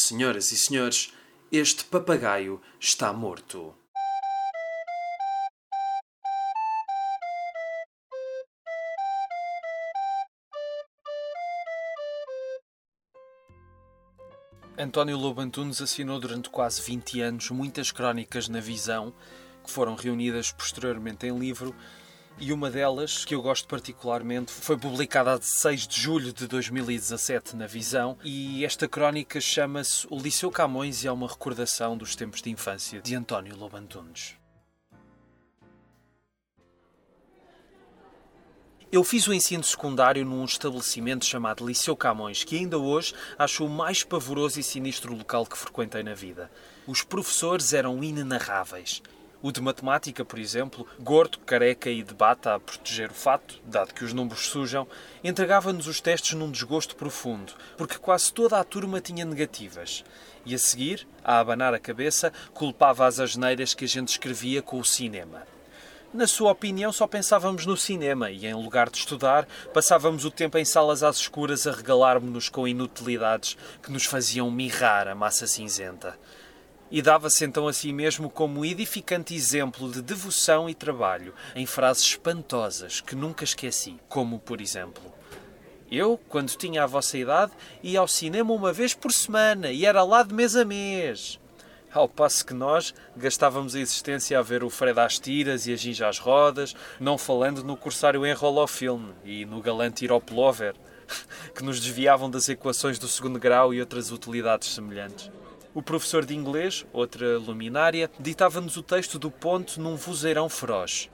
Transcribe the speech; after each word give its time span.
Senhoras 0.00 0.52
e 0.52 0.56
senhores, 0.56 1.12
este 1.50 1.82
papagaio 1.82 2.62
está 2.78 3.12
morto. 3.12 3.74
António 14.78 15.18
Lobo 15.18 15.40
Antunes 15.40 15.82
assinou 15.82 16.20
durante 16.20 16.48
quase 16.48 16.80
20 16.80 17.20
anos 17.20 17.50
muitas 17.50 17.90
crónicas 17.90 18.48
na 18.48 18.60
Visão, 18.60 19.12
que 19.64 19.70
foram 19.72 19.96
reunidas 19.96 20.52
posteriormente 20.52 21.26
em 21.26 21.36
livro, 21.36 21.74
e 22.40 22.52
uma 22.52 22.70
delas, 22.70 23.24
que 23.24 23.34
eu 23.34 23.42
gosto 23.42 23.66
particularmente, 23.66 24.52
foi 24.52 24.76
publicada 24.76 25.34
a 25.34 25.40
6 25.40 25.86
de 25.86 26.00
julho 26.00 26.32
de 26.32 26.46
2017 26.46 27.56
na 27.56 27.66
Visão, 27.66 28.16
e 28.24 28.64
esta 28.64 28.86
crónica 28.88 29.40
chama-se 29.40 30.06
O 30.10 30.18
Liceu 30.18 30.50
Camões 30.50 31.02
e 31.02 31.08
é 31.08 31.12
uma 31.12 31.28
recordação 31.28 31.96
dos 31.96 32.14
tempos 32.14 32.40
de 32.40 32.50
infância 32.50 33.00
de 33.00 33.14
António 33.14 33.56
Lobo. 33.56 33.78
Eu 38.90 39.04
fiz 39.04 39.26
o 39.26 39.34
ensino 39.34 39.62
secundário 39.62 40.24
num 40.24 40.44
estabelecimento 40.44 41.26
chamado 41.26 41.66
Liceu 41.66 41.94
Camões, 41.94 42.42
que 42.42 42.56
ainda 42.56 42.78
hoje 42.78 43.14
acho 43.38 43.66
o 43.66 43.68
mais 43.68 44.02
pavoroso 44.02 44.58
e 44.58 44.62
sinistro 44.62 45.14
local 45.14 45.44
que 45.44 45.58
frequentei 45.58 46.02
na 46.02 46.14
vida. 46.14 46.50
Os 46.86 47.02
professores 47.02 47.74
eram 47.74 48.02
inenarráveis. 48.02 49.02
O 49.40 49.52
de 49.52 49.60
matemática, 49.60 50.24
por 50.24 50.36
exemplo, 50.36 50.84
gordo, 50.98 51.38
careca 51.38 51.88
e 51.88 52.02
de 52.02 52.12
bata 52.12 52.56
a 52.56 52.60
proteger 52.60 53.12
o 53.12 53.14
fato, 53.14 53.60
dado 53.64 53.94
que 53.94 54.04
os 54.04 54.12
números 54.12 54.48
sujam, 54.48 54.84
entregava-nos 55.22 55.86
os 55.86 56.00
testes 56.00 56.32
num 56.32 56.50
desgosto 56.50 56.96
profundo, 56.96 57.52
porque 57.76 57.98
quase 57.98 58.32
toda 58.32 58.58
a 58.58 58.64
turma 58.64 59.00
tinha 59.00 59.24
negativas. 59.24 60.04
E 60.44 60.56
a 60.56 60.58
seguir, 60.58 61.06
a 61.22 61.38
abanar 61.38 61.72
a 61.72 61.78
cabeça, 61.78 62.32
culpava 62.52 63.06
as 63.06 63.20
asneiras 63.20 63.74
que 63.74 63.84
a 63.84 63.88
gente 63.88 64.08
escrevia 64.08 64.60
com 64.60 64.80
o 64.80 64.84
cinema. 64.84 65.46
Na 66.12 66.26
sua 66.26 66.50
opinião, 66.50 66.90
só 66.90 67.06
pensávamos 67.06 67.64
no 67.64 67.76
cinema 67.76 68.32
e, 68.32 68.44
em 68.44 68.54
lugar 68.54 68.90
de 68.90 68.96
estudar, 68.96 69.46
passávamos 69.72 70.24
o 70.24 70.30
tempo 70.32 70.58
em 70.58 70.64
salas 70.64 71.02
às 71.02 71.18
escuras 71.18 71.64
a 71.66 71.70
regalar-nos 71.72 72.48
com 72.48 72.66
inutilidades 72.66 73.56
que 73.80 73.92
nos 73.92 74.04
faziam 74.04 74.50
mirrar 74.50 75.06
a 75.06 75.14
massa 75.14 75.46
cinzenta. 75.46 76.18
E 76.90 77.02
dava-se 77.02 77.44
então 77.44 77.68
a 77.68 77.72
si 77.72 77.92
mesmo 77.92 78.30
como 78.30 78.64
edificante 78.64 79.34
exemplo 79.34 79.90
de 79.90 80.00
devoção 80.00 80.70
e 80.70 80.74
trabalho 80.74 81.34
em 81.54 81.66
frases 81.66 82.04
espantosas 82.04 83.00
que 83.00 83.14
nunca 83.14 83.44
esqueci, 83.44 83.96
como, 84.08 84.38
por 84.38 84.60
exemplo, 84.60 85.02
eu, 85.90 86.20
quando 86.28 86.50
tinha 86.50 86.84
a 86.84 86.86
vossa 86.86 87.16
idade, 87.16 87.52
ia 87.82 88.00
ao 88.00 88.08
cinema 88.08 88.52
uma 88.52 88.72
vez 88.72 88.92
por 88.92 89.10
semana 89.10 89.70
e 89.70 89.86
era 89.86 90.02
lá 90.02 90.22
de 90.22 90.34
mês 90.34 90.54
a 90.54 90.64
mês. 90.64 91.40
Ao 91.92 92.06
passo 92.06 92.44
que 92.44 92.52
nós 92.52 92.94
gastávamos 93.16 93.74
a 93.74 93.80
existência 93.80 94.38
a 94.38 94.42
ver 94.42 94.62
o 94.62 94.68
Fred 94.68 95.00
às 95.00 95.18
tiras 95.18 95.66
e 95.66 95.72
a 95.72 95.76
Ginja 95.76 96.08
às 96.08 96.18
rodas, 96.18 96.76
não 97.00 97.16
falando 97.16 97.64
no 97.64 97.76
corsário 97.76 98.26
enrola 98.26 98.60
ao 98.60 98.68
filme 98.68 99.14
e 99.24 99.46
no 99.46 99.62
galante 99.62 100.04
ir 100.04 100.10
ao 100.10 100.20
pullover, 100.20 100.74
que 101.54 101.64
nos 101.64 101.80
desviavam 101.80 102.30
das 102.30 102.48
equações 102.50 102.98
do 102.98 103.08
segundo 103.08 103.38
grau 103.38 103.72
e 103.72 103.80
outras 103.80 104.12
utilidades 104.12 104.74
semelhantes. 104.74 105.30
O 105.78 105.82
professor 105.82 106.26
de 106.26 106.34
inglês, 106.34 106.84
outra 106.92 107.38
luminária, 107.38 108.10
ditava-nos 108.18 108.76
o 108.76 108.82
texto 108.82 109.16
do 109.16 109.30
ponto 109.30 109.80
num 109.80 109.94
vozeirão 109.94 110.48
feroz. 110.48 111.08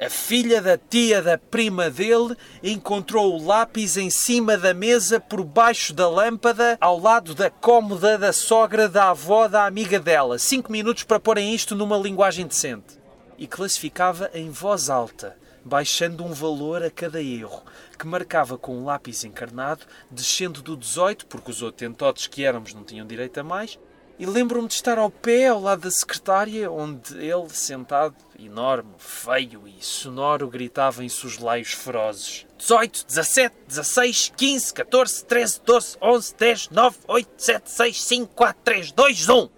A 0.00 0.08
filha 0.08 0.62
da 0.62 0.78
tia 0.78 1.20
da 1.20 1.36
prima 1.36 1.90
dele 1.90 2.34
encontrou 2.62 3.34
o 3.34 3.46
lápis 3.46 3.98
em 3.98 4.08
cima 4.08 4.56
da 4.56 4.72
mesa 4.72 5.20
por 5.20 5.44
baixo 5.44 5.92
da 5.92 6.08
lâmpada, 6.08 6.78
ao 6.80 6.98
lado 6.98 7.34
da 7.34 7.50
cômoda 7.50 8.16
da 8.16 8.32
sogra 8.32 8.88
da 8.88 9.10
avó 9.10 9.48
da 9.48 9.66
amiga 9.66 10.00
dela. 10.00 10.38
Cinco 10.38 10.72
minutos 10.72 11.02
para 11.02 11.20
porem 11.20 11.54
isto 11.54 11.74
numa 11.74 11.98
linguagem 11.98 12.46
decente. 12.46 12.98
E 13.36 13.46
classificava 13.46 14.30
em 14.32 14.48
voz 14.48 14.88
alta, 14.88 15.36
baixando 15.62 16.24
um 16.24 16.32
valor 16.32 16.82
a 16.82 16.90
cada 16.90 17.22
erro, 17.22 17.62
que 17.98 18.06
marcava 18.06 18.56
com 18.56 18.78
um 18.78 18.86
lápis 18.86 19.24
encarnado, 19.24 19.84
descendo 20.10 20.62
do 20.62 20.74
18, 20.74 21.26
porque 21.26 21.50
os 21.50 21.60
otentotes 21.60 22.26
que 22.26 22.46
éramos 22.46 22.72
não 22.72 22.82
tinham 22.82 23.06
direito 23.06 23.38
a 23.38 23.44
mais, 23.44 23.78
e 24.18 24.24
lembro-me 24.24 24.66
de 24.66 24.74
estar 24.74 24.96
ao 24.96 25.10
pé, 25.10 25.48
ao 25.48 25.60
lado 25.60 25.82
da 25.82 25.90
secretária, 25.90 26.70
onde 26.70 27.18
ele, 27.18 27.50
sentado, 27.50 28.16
enorme, 28.38 28.94
feio 28.96 29.68
e 29.68 29.82
sonoro, 29.84 30.48
gritava 30.48 31.04
em 31.04 31.08
seus 31.08 31.38
laios 31.38 31.72
ferozes: 31.72 32.46
18, 32.56 33.06
17, 33.06 33.56
16, 33.68 34.32
15, 34.34 34.74
14, 34.74 35.24
13, 35.26 35.60
12, 35.64 35.98
11, 36.00 36.34
10, 36.34 36.68
9, 36.70 36.98
8, 37.06 37.28
7, 37.36 37.70
6, 37.70 38.02
5, 38.02 38.34
4, 38.34 38.62
3, 38.64 38.92
2, 38.92 39.28
1. 39.28 39.48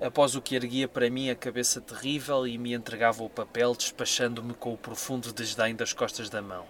Após 0.00 0.36
o 0.36 0.42
que 0.42 0.54
erguia 0.54 0.86
para 0.86 1.10
mim 1.10 1.30
a 1.30 1.34
cabeça 1.34 1.80
terrível 1.80 2.46
e 2.46 2.58
me 2.58 2.74
entregava 2.74 3.24
o 3.24 3.30
papel, 3.30 3.74
despachando-me 3.74 4.52
com 4.52 4.74
o 4.74 4.78
profundo 4.78 5.32
desdém 5.32 5.74
das 5.74 5.94
costas 5.94 6.28
da 6.28 6.42
mão. 6.42 6.66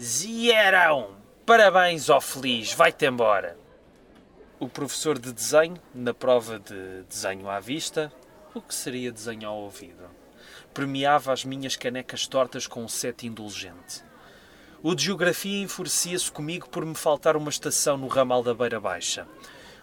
Zierão! 0.00 1.16
Parabéns, 1.44 2.08
ó 2.08 2.20
feliz, 2.20 2.72
vai-te 2.72 3.04
embora! 3.04 3.61
O 4.62 4.68
professor 4.68 5.18
de 5.18 5.32
desenho, 5.32 5.76
na 5.92 6.14
prova 6.14 6.56
de 6.56 7.02
desenho 7.08 7.48
à 7.48 7.58
vista, 7.58 8.12
o 8.54 8.60
que 8.60 8.72
seria 8.72 9.10
desenho 9.10 9.48
ao 9.48 9.56
ouvido, 9.56 10.04
premiava 10.72 11.32
as 11.32 11.44
minhas 11.44 11.74
canecas 11.74 12.28
tortas 12.28 12.68
com 12.68 12.84
um 12.84 12.86
sete 12.86 13.26
indulgente. 13.26 14.04
O 14.80 14.94
de 14.94 15.06
geografia 15.06 15.60
enfurecia-se 15.60 16.30
comigo 16.30 16.68
por 16.68 16.86
me 16.86 16.94
faltar 16.94 17.36
uma 17.36 17.50
estação 17.50 17.96
no 17.96 18.06
ramal 18.06 18.40
da 18.40 18.54
Beira 18.54 18.78
Baixa. 18.78 19.26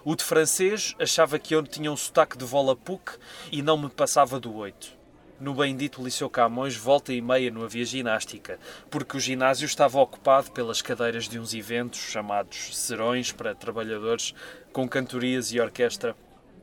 O 0.06 0.16
de 0.16 0.24
francês 0.24 0.96
achava 0.98 1.38
que 1.38 1.54
eu 1.54 1.62
tinha 1.62 1.92
um 1.92 1.98
sotaque 1.98 2.38
de 2.38 2.46
Volapük 2.46 3.18
e 3.52 3.62
não 3.62 3.78
me 3.78 3.90
passava 3.90 4.40
do 4.40 4.56
oito 4.56 4.99
no 5.40 5.54
bendito 5.54 6.04
Liceu 6.04 6.30
Camões, 6.30 6.76
volta 6.76 7.14
e 7.14 7.22
meia 7.22 7.50
não 7.50 7.64
havia 7.64 7.86
ginástica, 7.86 8.60
porque 8.90 9.16
o 9.16 9.20
ginásio 9.20 9.66
estava 9.66 10.00
ocupado 10.00 10.52
pelas 10.52 10.82
cadeiras 10.82 11.30
de 11.30 11.40
uns 11.40 11.54
eventos 11.54 12.00
chamados 12.00 12.78
serões 12.78 13.32
para 13.32 13.56
trabalhadores 13.56 14.34
com 14.74 14.88
cantorias 14.88 15.52
e 15.52 15.60
orquestra. 15.60 16.16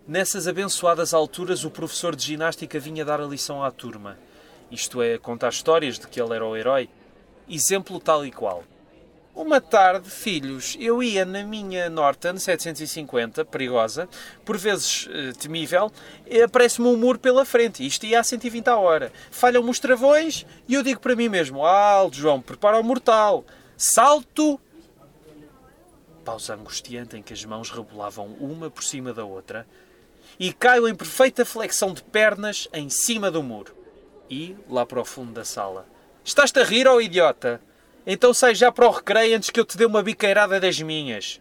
Nessas 0.06 0.46
abençoadas 0.46 1.14
alturas, 1.14 1.64
o 1.64 1.70
professor 1.70 2.14
de 2.14 2.24
ginástica 2.24 2.78
vinha 2.78 3.04
dar 3.04 3.20
a 3.20 3.26
lição 3.26 3.64
à 3.64 3.70
turma, 3.70 4.18
isto 4.70 5.00
é, 5.00 5.16
contar 5.18 5.48
histórias 5.48 5.98
de 5.98 6.06
que 6.06 6.20
ele 6.20 6.34
era 6.34 6.44
o 6.44 6.56
herói. 6.56 6.88
Exemplo 7.48 8.00
tal 8.00 8.26
e 8.26 8.32
qual. 8.32 8.64
Uma 9.36 9.60
tarde, 9.60 10.08
filhos, 10.08 10.78
eu 10.80 11.02
ia 11.02 11.26
na 11.26 11.44
minha 11.44 11.90
Norton 11.90 12.38
750, 12.38 13.44
perigosa, 13.44 14.08
por 14.46 14.56
vezes 14.56 15.06
eh, 15.12 15.32
temível, 15.38 15.92
aparece-me 16.42 16.88
um 16.88 16.96
muro 16.96 17.18
pela 17.18 17.44
frente, 17.44 17.86
isto 17.86 18.06
ia 18.06 18.18
a 18.18 18.24
120 18.24 18.66
a 18.68 18.78
hora. 18.78 19.12
Falham-me 19.30 19.68
os 19.68 19.78
travões 19.78 20.46
e 20.66 20.72
eu 20.72 20.82
digo 20.82 21.02
para 21.02 21.14
mim 21.14 21.28
mesmo: 21.28 21.66
Alto, 21.66 22.16
João, 22.16 22.40
prepara 22.40 22.80
o 22.80 22.82
mortal. 22.82 23.44
Salto! 23.76 24.58
Pausa 26.24 26.54
angustiante 26.54 27.18
em 27.18 27.22
que 27.22 27.34
as 27.34 27.44
mãos 27.44 27.70
rebolavam 27.70 28.28
uma 28.40 28.70
por 28.70 28.82
cima 28.82 29.12
da 29.12 29.26
outra 29.26 29.66
e 30.40 30.50
caio 30.50 30.88
em 30.88 30.94
perfeita 30.94 31.44
flexão 31.44 31.92
de 31.92 32.02
pernas 32.02 32.68
em 32.72 32.88
cima 32.88 33.30
do 33.30 33.42
muro. 33.42 33.76
E, 34.30 34.56
lá 34.66 34.86
para 34.86 35.02
o 35.02 35.04
fundo 35.04 35.32
da 35.32 35.44
sala: 35.44 35.86
Estás-te 36.24 36.58
a 36.58 36.64
rir, 36.64 36.88
ó 36.88 36.94
oh 36.94 37.00
idiota? 37.02 37.60
Então 38.08 38.32
sai 38.32 38.54
já 38.54 38.70
para 38.70 38.86
o 38.86 38.90
recreio 38.92 39.36
antes 39.36 39.50
que 39.50 39.58
eu 39.58 39.64
te 39.64 39.76
dê 39.76 39.84
uma 39.84 40.00
biqueirada 40.00 40.60
das 40.60 40.80
minhas. 40.80 41.40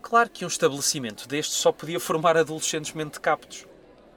Claro 0.00 0.30
que 0.30 0.46
um 0.46 0.48
estabelecimento 0.48 1.28
deste 1.28 1.52
só 1.52 1.70
podia 1.70 2.00
formar 2.00 2.38
adolescentes 2.38 2.94
mentecaptos. 2.94 3.66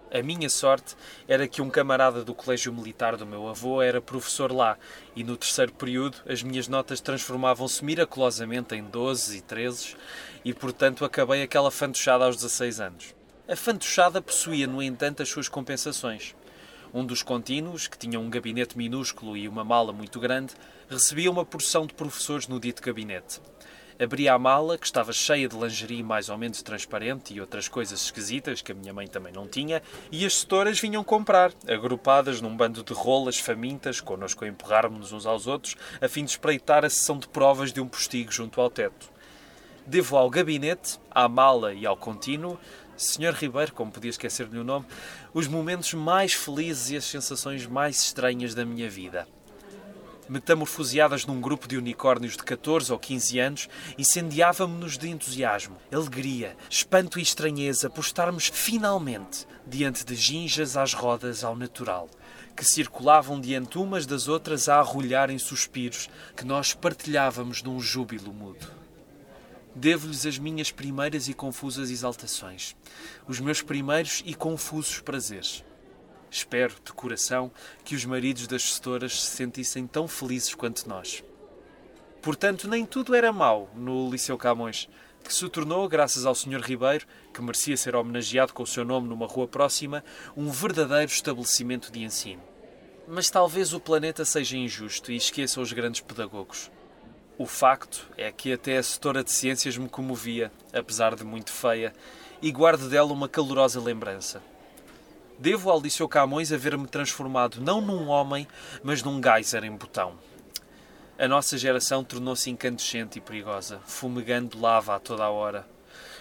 A 0.09 0.21
minha 0.21 0.49
sorte 0.49 0.95
era 1.27 1.45
que 1.45 1.61
um 1.61 1.69
camarada 1.69 2.23
do 2.23 2.33
colégio 2.33 2.71
militar 2.71 3.17
do 3.17 3.25
meu 3.25 3.49
avô 3.49 3.81
era 3.81 3.99
professor 3.99 4.49
lá, 4.49 4.77
e 5.13 5.25
no 5.25 5.35
terceiro 5.35 5.73
período 5.73 6.19
as 6.25 6.41
minhas 6.41 6.69
notas 6.69 7.01
transformavam-se 7.01 7.83
miraculosamente 7.83 8.75
em 8.75 8.83
12 8.83 9.39
e 9.39 9.41
13, 9.41 9.97
e 10.45 10.53
portanto 10.53 11.03
acabei 11.03 11.43
aquela 11.43 11.69
fantochada 11.69 12.23
aos 12.23 12.37
16 12.37 12.79
anos. 12.79 13.15
A 13.45 13.57
fantochada 13.57 14.21
possuía, 14.21 14.67
no 14.67 14.81
entanto, 14.81 15.21
as 15.21 15.27
suas 15.27 15.49
compensações. 15.49 16.33
Um 16.93 17.03
dos 17.03 17.23
contínuos, 17.23 17.87
que 17.87 17.97
tinha 17.97 18.19
um 18.19 18.29
gabinete 18.29 18.77
minúsculo 18.77 19.35
e 19.35 19.47
uma 19.47 19.63
mala 19.63 19.91
muito 19.91 20.19
grande, 20.19 20.53
recebia 20.87 21.31
uma 21.31 21.43
porção 21.43 21.87
de 21.87 21.93
professores 21.95 22.47
no 22.47 22.59
dito 22.59 22.83
gabinete. 22.83 23.41
Abria 23.99 24.35
a 24.35 24.37
mala, 24.37 24.77
que 24.77 24.85
estava 24.85 25.11
cheia 25.11 25.47
de 25.47 25.57
lingerie 25.57 26.03
mais 26.03 26.29
ou 26.29 26.37
menos 26.37 26.61
transparente 26.61 27.33
e 27.33 27.41
outras 27.41 27.67
coisas 27.67 27.99
esquisitas 27.99 28.61
que 28.61 28.71
a 28.71 28.75
minha 28.75 28.93
mãe 28.93 29.07
também 29.07 29.33
não 29.33 29.47
tinha, 29.47 29.81
e 30.11 30.23
as 30.23 30.35
setoras 30.35 30.79
vinham 30.79 31.03
comprar, 31.03 31.51
agrupadas 31.67 32.39
num 32.41 32.55
bando 32.55 32.83
de 32.83 32.93
rolas 32.93 33.39
famintas, 33.39 33.99
connosco 33.99 34.45
a 34.45 34.47
empurrarmos 34.47 35.11
uns 35.11 35.25
aos 35.25 35.47
outros, 35.47 35.75
a 35.99 36.07
fim 36.07 36.23
de 36.23 36.29
espreitar 36.29 36.85
a 36.85 36.91
sessão 36.91 37.17
de 37.17 37.27
provas 37.27 37.73
de 37.73 37.81
um 37.81 37.87
postigo 37.87 38.31
junto 38.31 38.61
ao 38.61 38.69
teto. 38.69 39.11
Devo 39.85 40.15
ao 40.15 40.29
gabinete, 40.29 40.97
à 41.11 41.27
mala 41.27 41.73
e 41.73 41.85
ao 41.85 41.97
contínuo 41.97 42.57
Senhor 42.97 43.33
Ribeiro, 43.33 43.73
como 43.73 43.91
podia 43.91 44.09
esquecer-lhe 44.09 44.57
o 44.57 44.63
nome, 44.63 44.85
os 45.33 45.47
momentos 45.47 45.93
mais 45.93 46.33
felizes 46.33 46.91
e 46.91 46.97
as 46.97 47.05
sensações 47.05 47.65
mais 47.65 47.99
estranhas 47.99 48.53
da 48.53 48.65
minha 48.65 48.89
vida. 48.89 49.27
metamorfoseadas 50.29 51.25
num 51.25 51.41
grupo 51.41 51.67
de 51.67 51.77
unicórnios 51.77 52.37
de 52.37 52.43
14 52.43 52.91
ou 52.93 52.97
15 52.97 53.39
anos, 53.39 53.69
incendiávamos-nos 53.97 54.97
de 54.97 55.09
entusiasmo, 55.09 55.75
alegria, 55.91 56.55
espanto 56.69 57.19
e 57.19 57.21
estranheza 57.21 57.89
por 57.89 58.01
estarmos 58.01 58.49
finalmente 58.51 59.45
diante 59.67 60.05
de 60.05 60.15
ginjas 60.15 60.77
às 60.77 60.93
rodas 60.93 61.43
ao 61.43 61.57
natural, 61.57 62.09
que 62.55 62.63
circulavam 62.63 63.39
diante 63.39 63.77
umas 63.77 64.05
das 64.05 64.29
outras 64.29 64.69
a 64.69 64.77
arrulhar 64.77 65.29
em 65.29 65.37
suspiros 65.37 66.09
que 66.37 66.45
nós 66.45 66.73
partilhávamos 66.73 67.61
num 67.61 67.79
júbilo 67.79 68.33
mudo. 68.33 68.82
Devo-lhes 69.75 70.25
as 70.25 70.37
minhas 70.37 70.71
primeiras 70.71 71.27
e 71.27 71.33
confusas 71.33 71.89
exaltações, 71.89 72.75
os 73.27 73.39
meus 73.39 73.61
primeiros 73.61 74.21
e 74.25 74.35
confusos 74.35 74.99
prazeres. 74.99 75.63
Espero, 76.29 76.75
de 76.83 76.93
coração, 76.93 77.51
que 77.83 77.95
os 77.95 78.05
maridos 78.05 78.45
das 78.45 78.61
gestoras 78.61 79.21
se 79.21 79.35
sentissem 79.35 79.87
tão 79.87 80.07
felizes 80.07 80.53
quanto 80.53 80.87
nós. 80.87 81.23
Portanto, 82.21 82.67
nem 82.67 82.85
tudo 82.85 83.15
era 83.15 83.33
mau 83.33 83.69
no 83.75 84.09
Liceu 84.09 84.37
Camões, 84.37 84.87
que 85.23 85.33
se 85.33 85.47
tornou, 85.49 85.87
graças 85.87 86.25
ao 86.25 86.35
Sr. 86.35 86.61
Ribeiro, 86.61 87.07
que 87.33 87.41
merecia 87.41 87.75
ser 87.75 87.95
homenageado 87.95 88.53
com 88.53 88.63
o 88.63 88.67
seu 88.67 88.85
nome 88.85 89.07
numa 89.07 89.25
rua 89.25 89.47
próxima, 89.47 90.03
um 90.35 90.49
verdadeiro 90.49 91.11
estabelecimento 91.11 91.91
de 91.91 92.03
ensino. 92.03 92.41
Mas 93.07 93.29
talvez 93.29 93.73
o 93.73 93.79
planeta 93.79 94.23
seja 94.23 94.55
injusto 94.55 95.11
e 95.11 95.15
esqueça 95.15 95.59
os 95.59 95.73
grandes 95.73 96.01
pedagogos. 96.01 96.71
O 97.35 97.47
facto 97.47 98.07
é 98.15 98.31
que 98.31 98.53
até 98.53 98.77
a 98.77 98.83
setora 98.83 99.23
de 99.23 99.31
ciências 99.31 99.75
me 99.75 99.89
comovia, 99.89 100.51
apesar 100.71 101.15
de 101.15 101.23
muito 101.23 101.51
feia, 101.51 101.91
e 102.39 102.51
guardo 102.51 102.87
dela 102.87 103.11
uma 103.11 103.27
calorosa 103.27 103.81
lembrança. 103.81 104.39
Devo 105.39 105.71
ao 105.71 105.81
Liceu 105.81 106.07
Camões 106.07 106.53
haver-me 106.53 106.85
transformado 106.85 107.59
não 107.59 107.81
num 107.81 108.07
homem, 108.07 108.47
mas 108.83 109.01
num 109.01 109.19
geyser 109.19 109.63
em 109.63 109.71
botão. 109.71 110.13
A 111.17 111.27
nossa 111.27 111.57
geração 111.57 112.03
tornou-se 112.03 112.51
incandescente 112.51 113.17
e 113.17 113.21
perigosa, 113.21 113.79
fumegando 113.83 114.61
lava 114.61 114.95
a 114.95 114.99
toda 114.99 115.23
a 115.23 115.31
hora. 115.31 115.67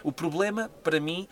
O 0.02 0.12
problema, 0.12 0.70
para 0.82 0.98
mim, 0.98 1.28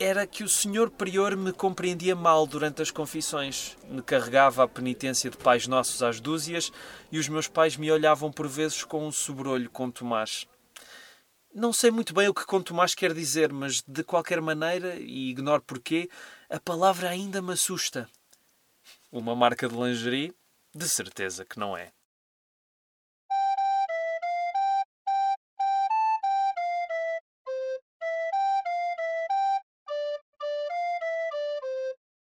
era 0.00 0.26
que 0.26 0.42
o 0.42 0.48
senhor 0.48 0.90
prior 0.90 1.36
me 1.36 1.52
compreendia 1.52 2.16
mal 2.16 2.46
durante 2.46 2.80
as 2.80 2.90
confissões. 2.90 3.76
Me 3.86 4.00
carregava 4.00 4.64
a 4.64 4.68
penitência 4.68 5.28
de 5.28 5.36
pais 5.36 5.66
nossos 5.66 6.02
às 6.02 6.18
dúzias 6.18 6.72
e 7.12 7.18
os 7.18 7.28
meus 7.28 7.46
pais 7.46 7.76
me 7.76 7.92
olhavam 7.92 8.32
por 8.32 8.48
vezes 8.48 8.82
com 8.82 9.06
um 9.06 9.12
sobrolho 9.12 9.68
com 9.68 9.90
Tomás. 9.90 10.46
Não 11.54 11.70
sei 11.70 11.90
muito 11.90 12.14
bem 12.14 12.28
o 12.28 12.34
que 12.34 12.46
com 12.46 12.62
Tomás 12.62 12.94
quer 12.94 13.12
dizer, 13.12 13.52
mas 13.52 13.82
de 13.86 14.02
qualquer 14.02 14.40
maneira, 14.40 14.94
e 14.98 15.28
ignoro 15.30 15.62
porquê, 15.62 16.08
a 16.48 16.58
palavra 16.58 17.10
ainda 17.10 17.42
me 17.42 17.52
assusta. 17.52 18.08
Uma 19.12 19.36
marca 19.36 19.68
de 19.68 19.74
lingerie? 19.74 20.32
De 20.74 20.88
certeza 20.88 21.44
que 21.44 21.58
não 21.58 21.76
é. 21.76 21.92